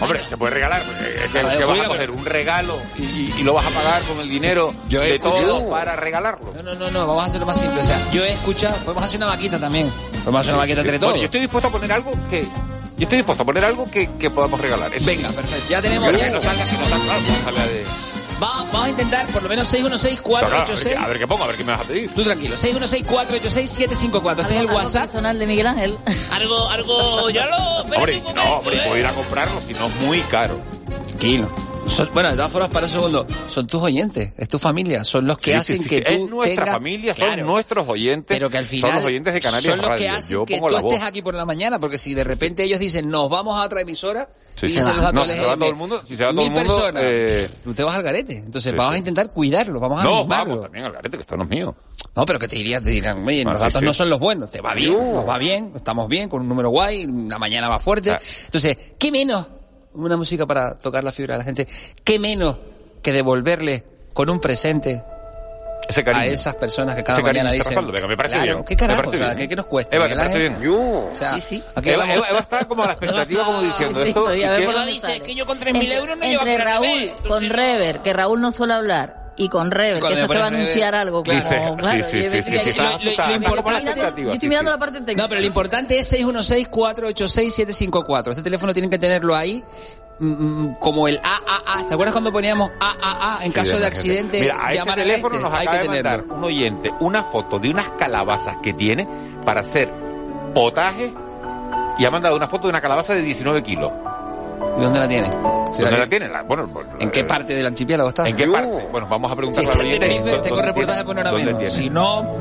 [0.00, 0.82] Hombre, se puede regalar.
[0.82, 3.02] porque Es que, vas pública, a coger un regalo y,
[3.38, 6.52] y- lo vas a pagar con el dinero Yo he de escuchado- todos para regalarlo.
[6.56, 7.80] No, no, no, no, vamos a hacerlo más simple.
[7.80, 9.88] O sea, yo he escuchado, podemos hacer una vaquita también.
[10.24, 11.18] Podemos hacer una vaquita entre Bueno, todos.
[11.20, 12.42] yo estoy dispuesto a poner algo que...
[12.42, 14.92] Yo estoy dispuesto a poner algo que, que podamos regalar.
[14.94, 15.34] Eso Venga, sí.
[15.34, 15.66] perfecto.
[15.70, 16.10] Ya tenemos.
[16.10, 17.84] Que Ya, no salga, que no salga, no salga de...
[18.42, 20.82] Va- vamos a intentar por lo menos Claro, a, ver, 616-486.
[20.84, 22.10] qué- a ver qué pongo, a ver qué me vas a pedir.
[22.14, 24.40] Tú tranquilo, 616-486-754.
[24.42, 25.02] Este es el Algo WhatsApp.
[25.04, 25.96] personal de Miguel Ángel.
[26.30, 27.56] Algo, algo, ya lo...
[27.96, 28.80] Hombre, no, hombre, ¿eh?
[28.84, 30.58] puedo ir a comprarlo, si no es muy caro.
[31.08, 31.50] Tranquilo.
[31.88, 35.26] Son- bueno, de todas formas, para un segundo, son tus oyentes, es tu familia, son
[35.26, 37.88] los que Sí, hacen sí, sí, que tú es nuestra tengas- familia, son Claro, nuestros
[37.88, 38.24] oyentes.
[38.28, 40.58] pero que al final son los oyentes de Canarias son los que hacen Yo que
[40.58, 43.64] tú estés aquí por la mañana, porque si de repente ellos dicen, nos vamos a
[43.64, 44.30] otra emisora,
[44.62, 46.46] y se los da No, se va todo el mundo, si se va todo mil
[46.52, 48.36] el mundo, personas, eh, tú te vas al garete.
[48.36, 51.42] Entonces vamos a intentar cuidarlo, vamos a No, vamos también al garete, que esto no
[51.44, 51.74] es mío.
[52.16, 54.50] No, pero que te dirías, te dirán, oye, Ah, los datos no son los buenos,
[54.50, 55.14] te va bien, Uh.
[55.16, 58.12] nos va bien, estamos bien, con un número guay, la mañana va fuerte.
[58.12, 58.20] Ah.
[58.46, 59.46] Entonces, ¿qué menos?
[59.94, 61.66] Una música para tocar la fibra de la gente.
[62.04, 62.56] ¿Qué menos
[63.02, 65.02] que devolverle con un presente
[65.88, 66.22] Ese cariño.
[66.22, 67.66] a esas personas que cada Ese mañana dicen...
[67.66, 68.64] respaldo, venga, me parece claro, bien.
[68.64, 68.96] ¿qué carajo?
[69.00, 69.38] Me parece O sea, bien.
[69.38, 69.96] ¿qué, qué nos cuesta?
[69.96, 70.72] Eva, ¿te Miguel parece bien?
[71.10, 71.62] O sea, Sí, sí.
[71.74, 74.30] aquí Eva, hablamos- Eva- Eva está como a la expectativa, como diciendo Sí, esto.
[74.32, 77.98] Eva dice que yo con 3.000 Entre- euros no llevo Entre a Raúl, con Rever,
[77.98, 81.22] que Raúl no suele hablar, y con Cuando que eso te va a anunciar algo.
[81.24, 82.52] Como, Dice, sí, claro, sí, sí, sí,
[84.16, 84.74] Yo estoy mirando sí.
[84.74, 85.22] la parte técnica.
[85.22, 88.30] No, pero lo importante es 616-486-754.
[88.30, 89.64] Este teléfono tienen que tenerlo ahí
[90.18, 91.86] mm, mm, como el AAA.
[91.88, 94.40] ¿Te acuerdas cuando poníamos AAA en Sí, caso de accidente?
[94.40, 95.48] Mira, a ese llamar al teléfono este?
[95.48, 99.08] nos Hay acaba que de mandar un oyente una foto de unas calabazas que tiene
[99.44, 99.88] para hacer
[100.54, 101.10] potaje
[101.98, 103.90] y ha mandado una foto de una calabaza de 19 kilos.
[104.78, 105.30] ¿Y dónde la tienen?
[105.72, 106.28] ¿Se ¿Dónde la- la tiene?
[106.28, 106.68] La- bueno,
[107.00, 108.28] ¿En qué eh, parte del archipiélago está?
[108.28, 108.88] ¿En qué parte?
[108.90, 109.90] Bueno, vamos a Si está en.
[109.90, 111.58] Tenerife, ¿dónde tengo reportaje por hora ¿Dónde menos.
[111.60, 111.74] tiene?
[111.84, 112.36] Si no,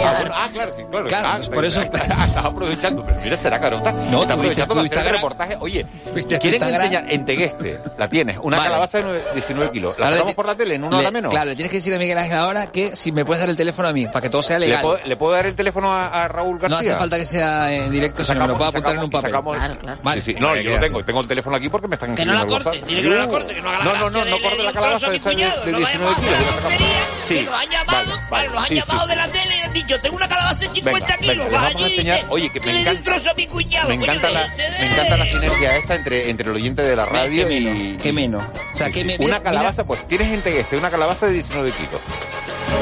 [0.00, 1.06] Ah, bueno, ah, claro, sí, claro.
[1.06, 3.92] Claro, Ah, por eso- Estás aprovechando, pero mira, será carota.
[3.92, 5.56] No, está tuviste aprovechando para hacer reportaje.
[5.60, 6.82] Oye, Tuviste tu ¿quieres Instagram.
[6.86, 7.80] enseñar en Tegueste?
[7.98, 8.68] La tienes, una Vale.
[8.70, 9.94] calabaza de nueve- 19 kilos.
[9.98, 11.30] ¿La Ahora sacamos por la tele en una hora menos?
[11.30, 13.56] Claro, le tienes que decir a Miguel Ángel ahora que si me puedes dar el
[13.56, 14.82] teléfono a mí, para que todo sea ¿Le legal.
[14.82, 16.68] puedo, ¿Le puedo dar el teléfono a, a Raúl García?
[16.68, 19.30] No hace falta que sea en directo, sino me lo puedo apuntar en un papel.
[19.30, 19.98] Sacamos, Claro, claro.
[20.02, 20.20] Vale.
[20.22, 20.40] Sí, sí.
[20.40, 21.04] No, yo lo tengo.
[21.04, 23.28] Tengo el teléfono aquí porque me están Que no la corte, dile que no la
[23.28, 24.80] corte, que no haga la No, no, no, de- no corte de la un trozo
[25.00, 26.88] calabaza a de mi esa de, cuñado, de no 19 vayamos a kilos.
[27.28, 30.00] Sí, que nos han llamado, vale, nos han llamado de la tele y han dicho,
[30.00, 33.34] tengo una calabaza de 50 Venga, kilos, vas allí oye, que me encanta- trozo a
[33.34, 36.96] mi cuñado, Me encanta, la, me encanta la sinergia esta entre, entre el oyente de
[36.96, 37.60] la radio ¿Qué y...
[37.64, 38.02] menos?
[38.02, 38.44] ¿Qué menos?
[38.74, 42.00] O sea, que me Una calabaza, pues tienes en Tegueste una calabaza de 19 kilos.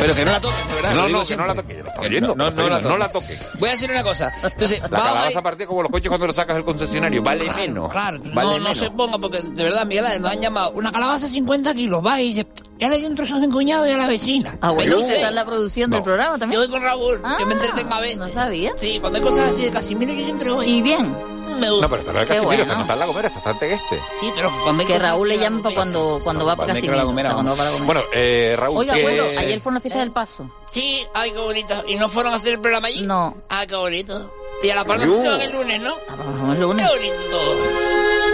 [0.00, 0.94] Pero que no la toques, ¿verdad?
[0.94, 1.74] No, no, que no la toque.
[1.74, 3.38] Lo estoy Que viendo, no, no, no la no la toques.
[3.40, 3.58] toque.
[3.58, 4.32] Voy a decir una cosa.
[4.42, 7.22] Entonces, La vamos a calabaza ir- partida como los coches cuando lo sacas del concesionario.
[7.22, 7.90] Vale menos.
[7.90, 11.26] Claro, vale no, no se ponga porque de verdad, Miguel nos han llamado una calabaza
[11.26, 12.46] de 50 kilos, va y dice,
[12.78, 14.56] ya le di un trozo a mi cuñado y a la vecina.
[14.60, 16.60] Ah, bueno, usted está en la producción del programa Yo también.
[16.60, 18.18] voy con Raúl, que me Ah, entretenga a veces.
[18.18, 18.72] No sabía.
[18.76, 20.66] Sí, cuando hay cosas así de Casimiro yo siempre voy.
[20.68, 21.14] Y bien,
[21.58, 21.88] Me gusta.
[21.88, 22.62] No, pero la de Qué Casimiro, bueno.
[22.62, 24.00] está no está en la gomera, está en Tegueste.
[24.20, 27.02] Sí, pero cuando hay que Raúl le para cuando, cuando va para que la Casimiro.
[27.02, 27.86] o gomera, sea, cuando va para la gomera.
[27.86, 30.50] Bueno, eh, Raúl, Oiga, ¿qué- abuelo, ayer fue una fiesta del paso.
[30.70, 31.84] Sí, ay, qué bonito.
[31.86, 33.02] ¿Y no fueron a hacer el programa allí?
[33.02, 33.36] No.
[33.48, 34.32] Ay, qué bonito.
[34.62, 35.94] Y a La Palma se van el lunes, ¿no?
[36.08, 36.86] Ah, Vamos el lunes.
[36.86, 37.56] Qué bonito todo.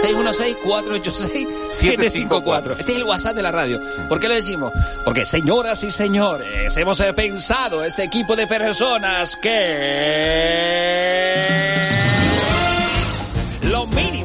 [0.03, 2.79] 616-486-754.
[2.79, 3.79] Este es el WhatsApp de la radio.
[4.09, 4.71] ¿Por qué lo decimos?
[5.05, 9.51] Porque, señoras y señores, hemos eh, pensado este equipo de personas que...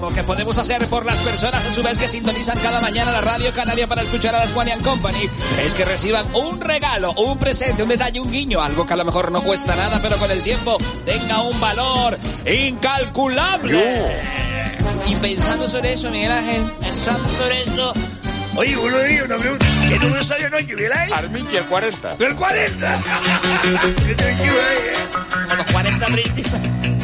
[0.09, 3.13] Lo mínimo que podemos hacer por las personas a su vez que sintonizan cada mañana
[3.13, 5.29] la radio canaria para escuchar a las One and Company
[5.63, 9.05] es que reciban un regalo, un presente, un detalle, un guiño, algo que a lo
[9.05, 14.23] mejor no cuesta nada, pero con el tiempo tenga un valor incalculable.
[15.09, 17.93] Y pensando sobre eso, Miguel Ángel, Pensando sobre eso,
[18.57, 19.67] Oye, uno de ellos, una pregunta.
[19.89, 21.13] ¿Qué número salió anoche, Miguel Ángel?
[21.13, 22.17] Arminchi, el 40.
[22.19, 23.03] ¡El 40!
[24.07, 24.93] ¿Qué te ahí, eh?
[25.49, 26.98] con los 40 príncipes.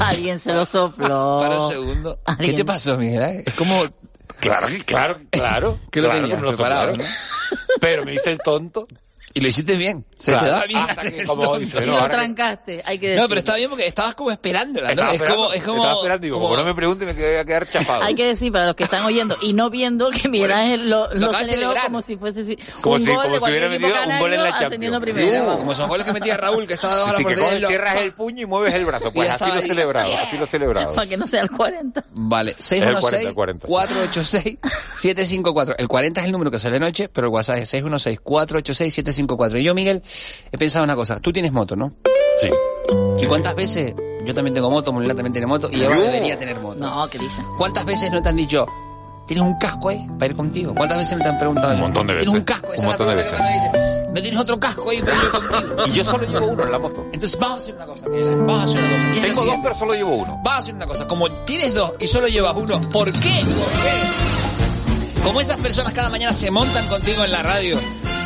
[0.00, 1.38] Alguien se lo sopló.
[1.40, 2.16] Para un segundo.
[2.16, 2.56] ¿Qué Alguien.
[2.56, 3.42] te pasó, Miguel?
[3.46, 3.82] Es como...
[4.40, 5.78] Claro, que- claro, claro.
[5.90, 7.14] Que lo claro, tenías me lo preparado, soplaron.
[7.80, 8.86] Pero me hice el tonto.
[9.36, 10.06] Y lo hiciste bien.
[10.14, 10.44] Se Claro.
[10.46, 13.20] te da bien Hasta que, como dice, Y no, lo trancaste, hay que decir.
[13.22, 15.10] No, pero está bien porque estabas como esperándola, ¿no?
[15.10, 17.24] Estaba es como, es como, estaba esperando, digo, como- como no me pregunte me voy
[17.34, 18.04] a quedar chapado.
[18.04, 21.12] Hay que decir para los que están oyendo y no viendo que Miguel Ángel lo,
[21.14, 23.68] lo lo celebró como si fuese si- Como un si- gol como de si hubiera
[23.68, 25.00] metido un gol en la Champions.
[25.00, 25.26] primero.
[25.26, 25.56] Sí, vamos.
[25.58, 27.68] como esos goles que metía Raúl, que estaba debajo de la portería.
[27.68, 29.12] cierras el puño y mueves el brazo.
[29.12, 30.94] Pues así lo celebrado, así lo celebrado.
[30.94, 32.04] Para que no sea el 40.
[32.12, 33.66] Vale, el 40, 616 el 40.
[33.66, 34.58] 486
[34.96, 35.74] 754.
[35.78, 38.94] El 40 es el número que sale de noche, pero el WhatsApp es 616 486
[38.94, 39.23] 754.
[39.58, 40.02] Y yo, Miguel,
[40.52, 41.20] he pensado una cosa.
[41.20, 41.92] Tú tienes moto, ¿no?
[42.40, 42.48] Sí.
[43.22, 43.94] ¿Y cuántas veces?
[44.24, 45.90] Yo también tengo moto, Molina también tiene moto, y Yo.
[45.90, 46.78] debería tener moto.
[46.80, 47.44] No, ¿qué dicen?
[47.58, 48.66] ¿Cuántas veces no te han dicho,
[49.26, 50.74] tienes un casco ahí para ir contigo?
[50.74, 52.38] ¿Cuántas veces no te han preguntado Un montón de ¿Tienes veces.
[52.38, 52.72] un casco?
[52.72, 54.04] Esa Un es la montón de pregunta que me dice.
[54.14, 55.76] ¿No tienes otro casco ahí para ir contigo?
[55.86, 57.04] Y yo solo llevo uno en la moto.
[57.12, 59.20] Entonces vamos a hacer una cosa, Miguel vamos a hacer una cosa.
[59.26, 60.32] Tengo dos, pero solo llevo uno.
[60.36, 61.06] Vamos a hacer una cosa.
[61.06, 63.18] Como tienes dos y solo llevas uno, ¿por qué?
[63.18, 65.22] ¿Por qué?
[65.22, 67.78] Como esas personas cada mañana se montan contigo en la radio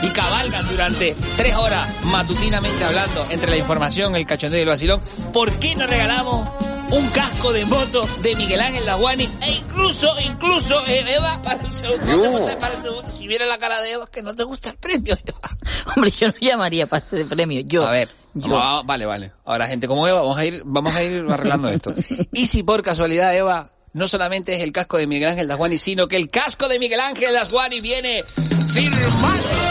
[0.03, 5.01] y cabalgan durante tres horas matutinamente hablando entre la información, el cachondeo y el vacilón,
[5.33, 6.49] ¿por qué no regalamos
[6.93, 11.75] un casco de moto de Miguel Ángel Laguani e incluso, incluso, eh, Eva, para un
[11.75, 14.35] segundo, no te gusta para un segundo, si viera la cara de Eva, que no
[14.35, 15.17] te gusta el premio.
[15.97, 17.61] Hombre, yo no llamaría para este premio.
[17.63, 17.87] Yo.
[17.87, 18.51] A ver, yo.
[18.51, 19.33] vamos vale, vale.
[19.45, 21.95] Ahora, gente como Eva, vamos a ir, vamos a ir arreglando esto.
[22.33, 26.09] Y si por casualidad, Eva, no solamente es el casco de Miguel Ángel Dasguani, sino
[26.09, 28.25] que el casco de Miguel Ángel Dasguani viene
[28.73, 29.68] firmado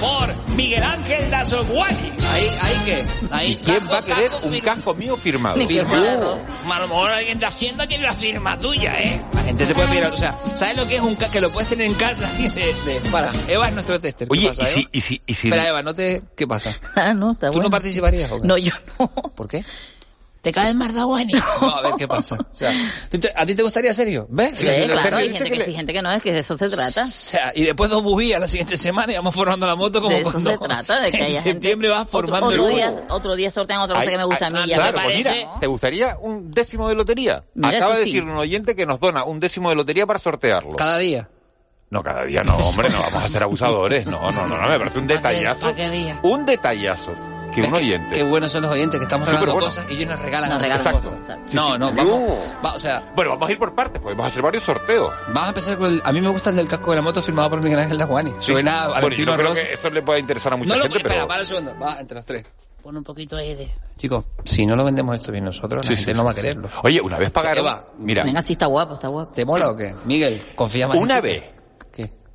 [0.00, 2.12] por Miguel Ángel Dasguani.
[2.32, 3.56] Ahí, ahí que, ahí.
[3.64, 5.56] ¿Quién va a querer casco, un casco mío firmado?
[5.56, 6.38] Ni firmado.
[6.70, 9.20] A lo mejor alguien de Hacienda quiere la firma tuya, ¿eh?
[9.34, 11.32] La gente te puede pedir, o sea, ¿sabes lo que es un casco?
[11.32, 12.30] Que lo puedes tener en casa.
[12.38, 14.28] y de- de- para, Eva es nuestro tester.
[14.28, 14.74] ¿Qué Oye, pasa, y Eva?
[14.74, 15.48] si, y si, y si...
[15.48, 16.22] Espera, Eva, no te...
[16.36, 16.74] ¿Qué pasa?
[16.94, 17.64] Ah, no, está ¿Tú bueno.
[17.64, 18.46] no participarías o qué?
[18.46, 19.08] No, yo no.
[19.34, 19.64] ¿Por qué?
[20.42, 21.34] ¿Te caes más de Aguani?
[21.60, 22.36] No, a ver qué pasa.
[22.40, 22.72] O sea,
[23.10, 24.26] ¿tú te- ¿a ti te gustaría serio?
[24.30, 24.52] ¿Ves?
[24.56, 26.56] Sí, claro, hay gente que que le- sí, gente que no, es que de eso
[26.56, 27.02] se trata.
[27.04, 30.14] O sea, y después dos bujías la siguiente semana y vamos formando la moto como
[30.14, 32.00] De eso cuando se trata, de que en septiembre gente.
[32.00, 34.46] vas formando otro, otro el día, otro día sortean otra cosa Ay, que me gusta
[34.46, 34.70] ay, a mí.
[34.70, 37.44] ya claro, me pues mira, ¿te gustaría un décimo de lotería?
[37.54, 38.10] Mira, Acaba de sí.
[38.12, 40.70] decir un oyente que nos dona un décimo de lotería para sortearlo.
[40.70, 41.28] Cada día.
[41.90, 44.06] No, cada día no, hombre, no vamos a ser abusadores.
[44.06, 45.60] No, no, no, no, me parece un detallazo.
[45.60, 46.18] ¿Para qué día?
[46.22, 47.12] Un detallazo
[47.54, 48.16] que un oyente.
[48.16, 49.66] Qué buenos son los oyentes que estamos regalando bueno.
[49.68, 51.38] cosas y ellos nos regalan, Nos a regalan nosotros cosas.
[51.46, 51.78] Sí, no, sí.
[51.78, 52.38] no, vamos.
[52.64, 55.12] Va, o sea, Bueno, vamos a ir por partes, podemos hacer varios sorteos.
[55.28, 56.00] vamos a empezar con el.
[56.04, 58.30] A mí me gusta el del casco de la moto firmado por Miguel Ángel Daguani.
[58.38, 58.52] Sí.
[58.52, 59.66] Suena a Bueno, yo Valentino no creo Rossi.
[59.66, 61.28] que eso le pueda interesar a mucha No lo gente, espera, pero...
[61.28, 61.74] para un segundo.
[61.80, 62.46] Va, entre los tres.
[62.82, 63.70] Pon un poquito ahí de...
[63.98, 66.34] Chicos, si no lo vendemos esto bien nosotros, Sí, la gente sí, no va a
[66.34, 66.40] sí.
[66.40, 66.70] quererlo.
[66.82, 67.58] Oye, una vez pagaron...
[67.58, 69.32] Eva, Mira, Venga, sí, está guapo, está guapo.
[69.34, 69.94] ¿Te mola o qué?
[70.06, 71.44] Miguel, confía más una vez.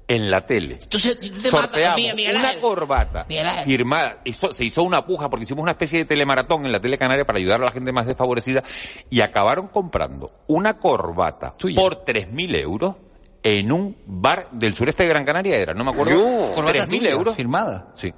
[0.08, 4.18] En la tele te matas sorteamos Miguel una corbata Miguel firmada.
[4.24, 7.26] Hizo- se hizo una puja porque hicimos una especie de telemaratón en la tele canaria
[7.26, 8.64] para ayudar a la gente más desfavorecida
[9.10, 11.76] y acabaron comprando una corbata Tuya.
[11.82, 12.96] por 3.000 euros
[13.42, 16.52] en un bar del sureste de Gran Canaria era, no me acuerdo.
[16.54, 17.36] Corbata 3.000 tuya, euros.
[17.36, 17.88] firmada.
[17.96, 18.14] Sí.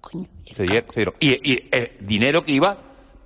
[0.00, 1.14] Coño, dieron- se dieron.
[1.20, 2.76] Y, y, eh, dinero que iba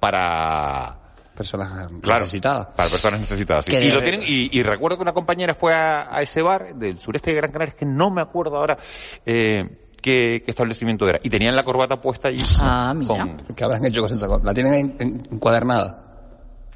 [0.01, 0.99] para
[1.37, 2.66] Personas Claro, necesitadas.
[2.77, 3.64] Para personas necesitadas.
[3.66, 3.75] sí.
[3.77, 6.99] Y, lo tienen, y, y recuerdo que una compañera fue a, a ese bar del
[6.99, 8.77] sureste de Gran Canaria, es que no me acuerdo ahora
[9.25, 11.18] eh, qué, qué establecimiento era.
[11.23, 12.45] Y tenían la corbata puesta allí.
[12.61, 13.09] Ah, mira.
[13.09, 14.47] con- ¿Qué habrán hecho con esa corbata?
[14.47, 14.97] ¿La tienen
[15.31, 15.99] encuadernada?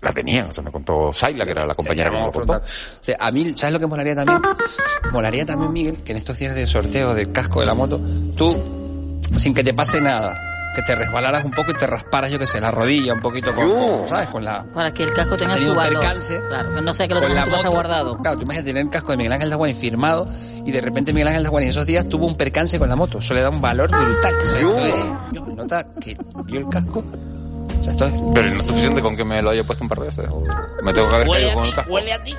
[0.02, 2.52] la tenían, o sea, me contó Saila, que era la compañera que me lo contó.
[2.52, 2.60] O
[3.00, 4.40] sea, a mí, ¿sabes lo que molaría también?
[5.10, 7.98] Molaría también, Miguel, que en estos días de sorteo del casco de la moto,
[8.36, 10.38] tú, sin que te pase nada,
[10.76, 13.54] que te resbalaras un poco y te rasparas, yo qué sé, la rodilla un poquito
[13.54, 14.28] con, con, ¿sabes?
[14.28, 14.62] Con la...
[14.62, 16.00] Para que el casco tenga su un valor.
[16.00, 18.18] percance Claro, que no sea que lo tengas tu casa guardado.
[18.18, 20.28] Claro, tú imaginas tener el casco de Miguel Ángel Daguani firmado
[20.66, 23.20] y de repente Miguel Ángel Daguani esos días tuvo un percance con la moto.
[23.20, 24.34] Eso le da un valor brutal.
[24.34, 25.04] O sea, esto es...
[25.32, 27.02] Yo, nota que vio el casco.
[27.80, 29.88] O sea, esto es Pero no es suficiente con que me lo haya puesto un
[29.88, 30.28] par de veces.
[30.30, 30.42] o
[30.82, 31.92] me tengo que haber ¿Huele caído a con el casco.
[31.92, 32.34] ¿Huele a ti?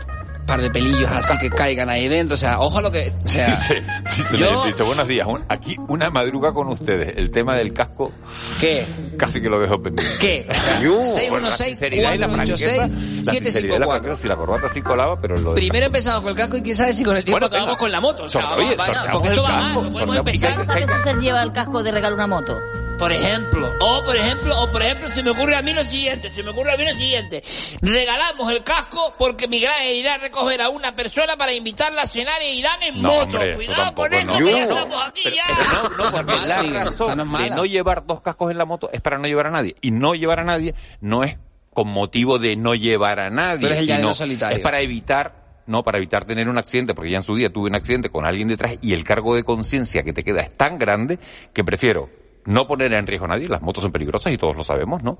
[0.47, 2.33] Par de pelillos así que caigan ahí dentro.
[2.33, 3.13] O sea, ojo a lo que...
[3.23, 3.83] O sea, Dice,
[4.17, 7.15] dice, Yo- dice, buenos días, un- aquí una madruga con ustedes.
[7.17, 8.11] El tema del casco
[8.59, 8.87] ¿qué?
[9.17, 10.17] casi que lo dejo pendiente.
[10.19, 10.47] ¿Qué?
[10.81, 13.87] Yo, 616 bueno, la sinceridad y la franqueza, 486 la sinceridad y la 754.
[14.01, 16.61] franqueza, si la corbata sí colaba, pero lo de- Primero empezamos con el casco y
[16.61, 17.79] quién sabe si con el tiempo Bueno, acabamos venga.
[17.79, 18.23] con la moto.
[18.23, 20.55] O sea, vamos, oye, vaya, porque esto va mal, no podemos empezar.
[20.55, 22.57] ¿Cuántas veces se lleva el casco de regalo una moto?
[22.97, 26.31] Por ejemplo, o por ejemplo, o por ejemplo, se me ocurre a mí lo siguiente,
[26.31, 27.43] se me ocurre a mí lo siguiente.
[27.81, 32.07] Regalamos el casco porque Miguel Ángel irá a recoger a una persona para invitarla a
[32.07, 33.37] cenar e irán en No, moto.
[33.37, 34.37] hombre, Cuidado tampoco, con eso, no.
[34.45, 35.43] que ya estamos aquí Pero- ya.
[35.47, 38.89] pero no, no, porque la razón es de no llevar dos cascos en la moto
[38.91, 39.75] es para no llevar a nadie.
[39.81, 41.37] Y no llevar a nadie no es
[41.73, 43.59] con motivo de no llevar a nadie.
[43.61, 44.57] Tú eres el sino solitario.
[44.57, 47.69] Es para evitar, no, para evitar tener un accidente, porque ya en su día tuve
[47.69, 50.79] un accidente con alguien detrás y el cargo de conciencia que te queda es tan
[50.79, 51.19] grande
[51.53, 52.09] que prefiero
[52.47, 55.19] no poner en riesgo a nadie, las motos son peligrosas y todos lo sabemos, ¿no?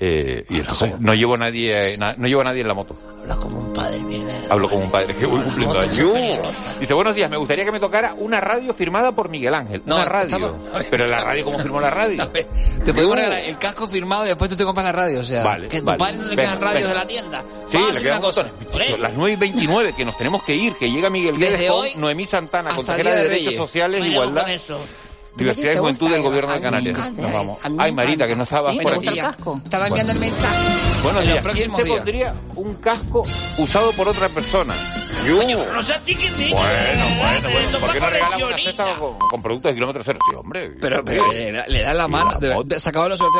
[0.00, 2.96] Eh, y entonces no llevo a nadie, na- no llevo a nadie en la moto.
[3.20, 4.26] Hablas como un padre, Miguel.
[4.48, 6.78] Hablo como un padre que voy cumpliendo años.
[6.80, 9.82] Dice, buenos días, me gustaría que me tocara una radio firmada por Miguel Ángel.
[9.84, 10.26] No, una radio.
[10.26, 12.26] estamos- ver, Pero la radio, ¿cómo firmó la radio?
[12.84, 15.42] Te podemos regalar el casco firmado y después tú te compras la radio, o sea...
[15.42, 15.98] Vale, Que a tu vale.
[15.98, 17.44] padre no le quedan radios de la tienda.
[17.68, 18.42] Sí, le quedan una cosa.
[18.44, 19.00] montones.
[19.00, 22.24] Las 9 y 29 que nos tenemos que ir, que llega Miguel Guedes con Noemí
[22.24, 23.54] Santana, consejera de Derechos.
[23.56, 24.78] Sociales, Vayamos Igualdad, eso.
[25.38, 27.12] Diversidad y ¿Te Juventud del Gobierno de Canarias.
[27.12, 27.58] Nos vamos.
[27.78, 29.08] Ay, Marita, que no estabas por aquí.
[29.64, 30.68] Estaba enviando el mensaje.
[31.02, 31.46] Los días.
[31.54, 33.24] ¿Quién se pondría un casco
[33.58, 34.74] usado por otra persona?
[35.26, 35.42] Yo.
[35.72, 36.50] No sé a ti que me...
[36.50, 37.78] Bueno, bueno, bueno.
[37.80, 40.18] ¿Por qué no regalamos una cesta con, con productos de kilómetro cero?
[40.30, 40.70] Sí, hombre.
[40.80, 42.30] Pero, pero le, da- le da la mano.
[42.30, 42.38] se
[42.80, 43.38] sorteos en este